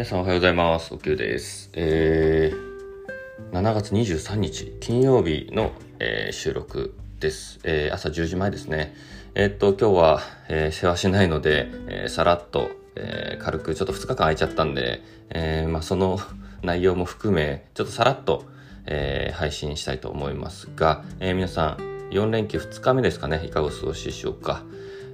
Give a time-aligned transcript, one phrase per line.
[0.00, 0.94] 皆さんおはようございます。
[0.94, 1.68] おきゅうです。
[1.74, 7.60] えー、7月23日金曜日の、えー収録です。
[7.64, 8.94] えー朝10時前ですね。
[9.34, 16.18] えーっと、今日は、えー世話しないので、えーさらっと、えー軽くちょっと2日間空いちゃったんで、えーまあ、その
[16.62, 18.46] 内容も含め、ちょっとさらっと、
[18.86, 24.62] えー配信したいと思いますが、えー皆さん、4連休2日目ですかね、いかがお過ごしでしょうか。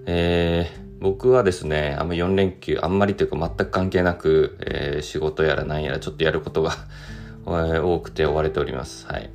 [0.07, 6.73] えー僕はですね、あんま4連休、あんまりというか全く関係なく、えー仕事やら何やらちょっとやることが
[7.45, 9.07] 多くて追われております。
[9.07, 9.31] はい。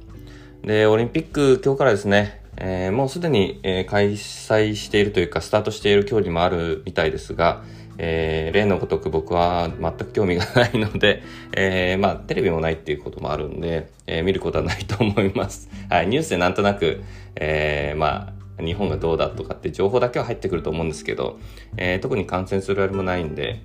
[0.64, 7.64] で、オリンピック今日からですね、えーもうすでに、えー開催しているというか、スタートしている競技もあるみたいですが、
[7.98, 11.22] えー例のごとく僕は全く興味がないので、
[11.56, 15.70] えーまあ、テレビもないっていうこともあるんで、えー見ることはないと思います。
[15.90, 17.02] はい、ニュースでなんとなく、
[17.36, 18.31] えーまあ、
[18.62, 21.40] 日本がどうだとかって情報だけは入ってくると思うんですけど、
[21.78, 23.62] えー特に感染するあれもないんで、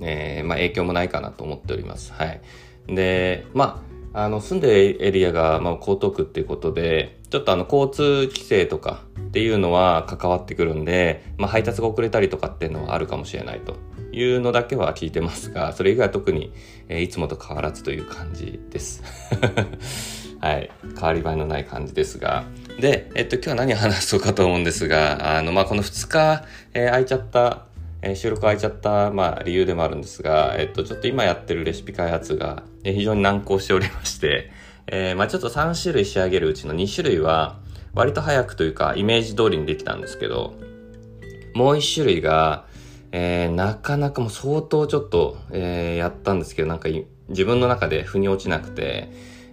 [0.00, 2.12] えーまあ、影響もないかなと思っております。
[2.12, 2.40] はい。
[2.88, 13.76] で、まあ、あの、住んでるエリアが、まあ、江東区っていうことで、ちょっとあの、交通規制とかっていうのは関わってくるんで、まあ、配達が遅れたりとかっていうのはあるかもしれないと
[14.12, 16.52] いうのだけは聞いてますが、それ以外は特に、
[16.88, 19.02] えーいつもと変わらずという感じです。
[20.40, 20.70] はい。
[20.94, 22.44] 変わり映えのない感じですが。
[22.78, 26.44] で、えっと、今日は何を話そうかと思うんですが、あの、まあ、この2日、
[26.74, 27.66] えー空いちゃった、
[28.02, 34.50] えー収録空いちゃった、まあ、理由でもあるんですが、えっと、ちょっと今やってるレシピ開発が、えー非常に難航しておりまして、
[34.88, 37.58] えーまあ、ちょっと3種類仕上げるうちの2種類は、
[37.94, 40.54] 割と早くというか、イメージ通りにできたんですけど、
[41.54, 42.66] もう1種類が、
[43.12, 46.88] えーなかなかもう相当ちょっと、えーやったんですけど、なんか
[47.28, 49.08] 自分の中で腑に落ちなくて、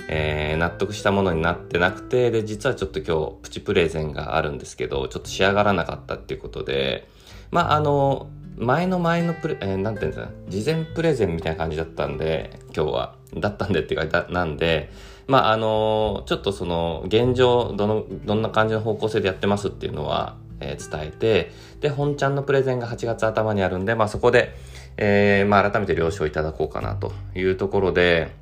[0.08, 7.08] えー納得したものになってなくて、で、実はちょっと今日プチプレゼンがあるんですけど、ちょっと仕上がらなかったっていうことで、
[7.50, 13.16] まあ、あの、前の前のプレ、えーなんていうんですか、事前プレゼンみたいな感じだったんで、今日は。
[13.34, 14.92] だったんでっていうか、だなんで、
[15.28, 24.54] まあ、あの、ちょっとその、現状、どの、どんな感じの方向性でやってますっていうのは、えー伝えて、で、本ちゃんのプレゼンが8月頭にあるんで、まあ、そこで、
[24.98, 28.36] えーまあ、改めて了承いただこうかなというところで、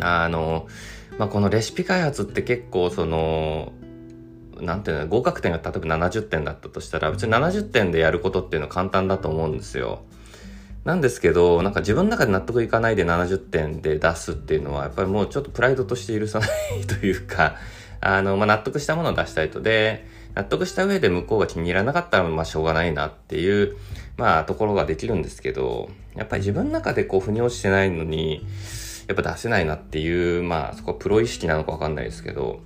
[0.00, 0.68] あの、
[1.18, 3.72] まあ、このレシピ開発って結構その、
[4.60, 10.02] なんていうの、合格点が例えば70点だったとしたら、別に70点でやることっていうのは簡単だと思うんですよ。
[10.84, 17.56] なんですけど、なんか自分の中で納得いかないで70点で出すっていうのは、やっぱりもうちょっとプライドとして許さないというか、
[18.00, 19.60] あの、まあ、納得したものを出したいと。
[19.60, 23.76] で、納得した上で向こうが気に入らなかったら、まあ、しょうがないなっていう、
[24.16, 28.46] まあ、ところができるんですけど、やっぱり自分の中でこう、腑に落ちてないのに、
[29.10, 32.60] やっぱ出せないなっていう、まあ、そこはプロ意識なのかわかんないですけど、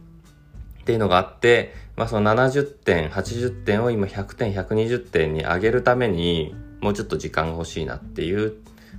[0.82, 8.56] っていうのがあって、まあその70点、80点を今100点、120点に上げるために、もうちょっと時間が欲しいなっていう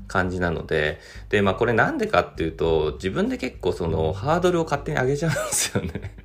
[0.08, 6.16] 感じなので、で、まあこれなんでかっていうと、自分で結構そのハードルを勝手に上げちゃうんですよね。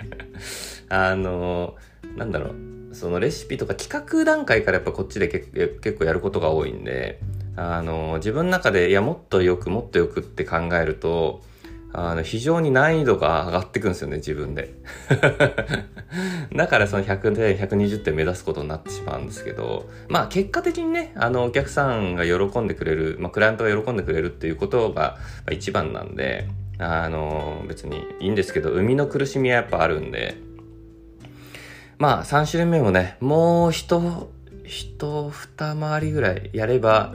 [0.89, 1.77] あの、
[2.17, 2.53] なんだろ
[2.91, 7.21] う、そのレシピとか企画段階からやっぱこっちで結構やることが多いんで、
[7.63, 11.43] あの、自分の中で、いや、もっとよく、もっとよくって考えると、
[11.93, 14.73] あの、非常に難易度が上がってくんですよね、自分で。
[16.57, 25.19] だからその100点、120点目指すことになってしまうんですけど、まあ結果的にね、あの、お客さんが喜んでくれる、まあクライアントが喜んでくれるっていうことが
[25.51, 26.49] 一番なんで、
[26.79, 30.39] あの、別にいいんですけど、生みの苦しみはやっぱあるんで、
[31.99, 34.31] まあ3種類目もね、もう一、
[34.71, 37.13] 一二回りぐらいやれば、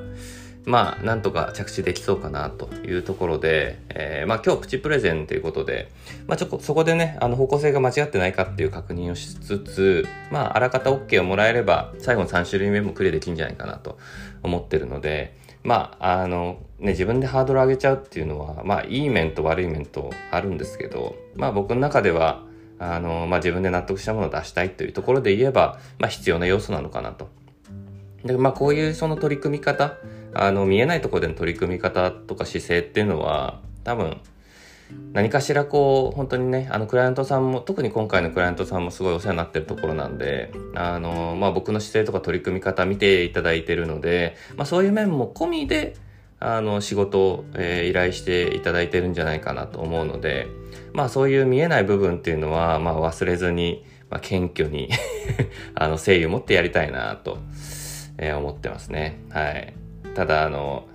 [0.66, 5.92] まあ、なんとか着地できそうかなというところで、えーまあ今日プチプレゼンということで、
[6.28, 14.00] まあちょこ、そこでね、あの方向性が間違ってないかっていう確認をしつつ、まああらかた OK をもらえれば、最後の3種類目もクリアできるんじゃないかなと
[14.42, 22.44] 思ってるので、まあ、あの、ね、自分でハードル上げちゃうっていうのは、まあいい面と悪い面とあるんですけど、まあ僕の中では、
[22.80, 27.30] あの、まあ自分で納得したものを出したいというところで言えば、まあ必要な要素なのかなと。
[28.26, 29.98] で、まあこういうその取り組み方、
[30.34, 34.18] あの、見えないところでの取り組み方とか姿勢っていうのは、多分、
[35.14, 45.96] 何かしらこう、本当にね、あの、クライアントさんも、特に今回のクライアントさんもすごいお世話になってるところなんで、あの、まあ僕の姿勢とか取り組み方見ていただいてるので、まあそういう面も込みで、
[46.40, 50.48] あの、仕事を、えー依頼していただいてるんじゃないかなと思うので、
[50.94, 54.90] まあそういう見えない部分っていうのは、まあ忘れずに、まあ謙虚に
[55.74, 57.38] あの、誠意を持ってやりたいなと、
[58.18, 59.20] え思ってますね。
[59.30, 59.74] はい。
[60.16, 60.88] ただ、あの、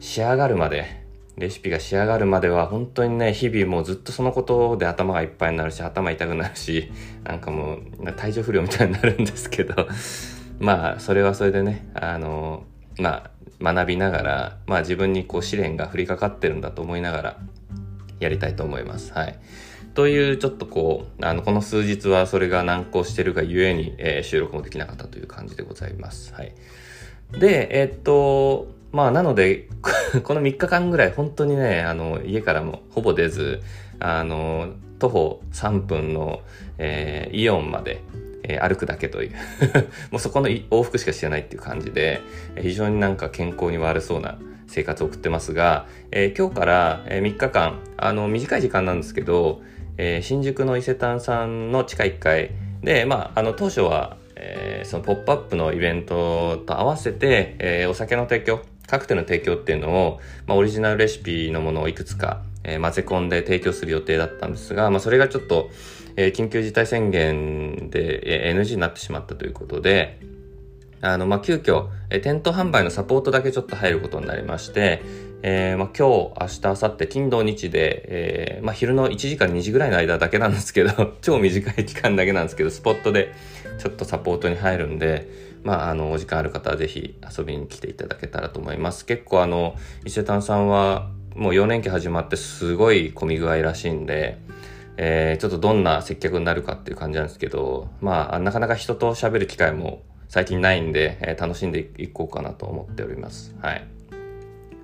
[0.00, 1.00] 仕上がるまで、
[1.36, 6.90] レシピが仕上がるまでは本当にね、日々もうずっとそのことで頭がいっぱいになるし、頭痛くなるし、
[7.24, 9.88] なんかもう体調不良みたいになるんですけど、
[10.60, 12.64] まあ、それはそれでね、あの、
[12.98, 13.30] ま
[13.62, 17.36] あ、学びながら、まあ自分にこう試練が降りかかってるんだと思いながら、
[18.18, 19.12] やりたいと思います。
[19.14, 19.38] はい。
[19.94, 26.32] という、ちょっとこう、あの、この数日はそれが難航してるがゆえに、えー、収録もできなかったという感じでございます。
[26.34, 26.54] はい。
[27.32, 29.68] で、えー、っと、まあ、なので、
[30.24, 33.60] この3日間ぐらい、本当にね、あの、家からもほぼ出ず、
[33.98, 36.40] あの、徒歩3分の、
[36.78, 38.02] えー、イオンまで、
[38.42, 39.32] えー、歩くだけという
[40.10, 42.20] もうそこの往復しかしてないっていう感じで、
[42.60, 49.62] 非常になんか健康に悪そうな生活を送ってますが、えー、今日から、3日間、あの、短い時間なんですけど、
[49.98, 52.50] え新宿の伊勢丹さんの地下1階
[52.82, 65.70] で、まあ、あの、当初は、えそのポップアップのイベントと合わせて、えお酒の提供、カクテルの提供っていうのを、まあ、オリジナルレシピのものをいくつか、えー、混ぜ込んで提供する予定だったんですが、まあ、それがちょっと、
[66.16, 70.18] えー、緊急事態宣言で、NG になってしまったということで、
[71.02, 75.02] あの、まあ、急遽、え、店頭販売のサポートだけちょっと入ることになりまして、
[75.42, 83.32] えー、まあ、今日、明日、明後日、金土日で、えー、まあ、昼の1時から2時ぐらいの間だけなんですけど、 超短い期間だけなんですけど、スポットで
[83.78, 85.28] ちょっとサポートに入るんで、
[85.62, 89.06] まあ、あの、お時間ある方はぜひ遊びに来ていただけたらと思います。
[89.06, 94.38] 結構あの、伊勢丹さんはもう4年期始まってすごい混み具合らしいんで、
[94.96, 103.54] えー、ちょっとどんな接客になるかっていう感じなんですけど、まあ、なかなか人と喋る機会も最近ないんで、えー、楽しんでいこうかなと思っております。
[103.60, 103.84] はい。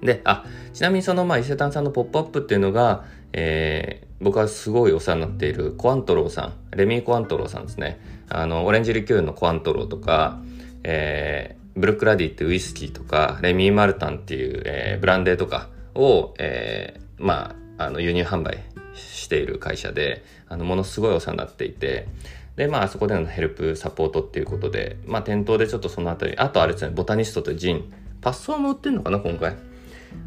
[0.02, 0.44] で、あ、
[0.75, 8.00] ちなみにその、まあ、伊勢丹さんのポップアップっていうのが、えー、僕はすごいお世話になっているコアントローさん、レミーコアントローさんですね。
[8.28, 10.40] あの、オレンジリキュールのコアントローとか、
[10.82, 18.64] えー、ブルックラディってウイスキーとか、レミー・マルタンっていう、えー、ブランデーとかを、えー、まあ、あの、輸入販売
[18.94, 22.08] している会社で、あの、ものすごいお世話になっていて、
[22.56, 29.56] で、まあ、そこでのヘルプ、サポートっていうことで、まあ、店頭でちょっとそのあたり、あとあれですね、ボタニストとジン、パッソーも売ってんのかな、今回。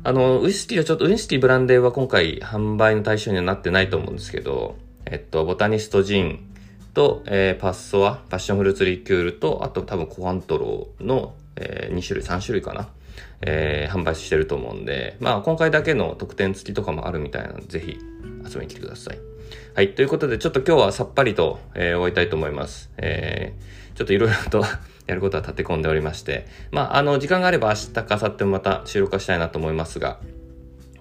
[0.04, 6.50] あの、ウイスキーはちょっと、ウイスキーブランデーは今回販売の対象にはなってないと思うんですけど、えっと、ボタニストジン、
[6.94, 12.90] と、えー、パッソア、パッションフルーツリキュールと、あと多分コアントローの、えー、2種類、3種類かな。
[13.42, 17.98] えー、販売してると思うんで、まあ今回だけの特典付きとかもあるみたいなので、ぜひ
[18.44, 19.20] 遊びに来てください。
[19.75, 19.96] はい。
[19.96, 22.92] ということで、ちょっと今日はさっぱりと、えー、終えたいと思います。
[22.98, 24.63] えー、ちょっといろいろと
[25.07, 30.19] やることは立て込んでおりまして、まあ、あの、時間があれば明日か明後日もまた収録化したいなと思いますが、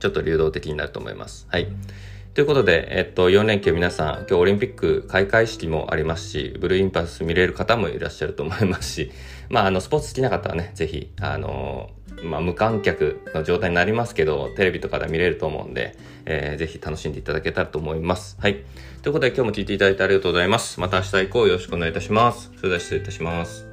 [0.00, 1.46] ちょっと流動的になると思います。
[1.50, 1.68] はい。
[2.34, 9.10] ということで、えっと、4連休皆さん、今日オリンピック開会式もありますし、ブルーインパルス見れる方もいらっしゃると思いますし、
[9.48, 11.90] まあ、あの、スポーツ好きな方はね、ぜひ、あの、
[12.22, 18.36] まあ、無観客の状態になりますけど、テレビとかで見れると思うんで、えー、ぜひ楽しんでいただけたらと思います。
[18.40, 18.64] はい。
[19.02, 20.80] ということで、今日も聴いていただいてありがとうございます。
[20.80, 22.50] また明日以降よろしくお願いいたします。
[22.56, 23.67] それでは失礼いたします。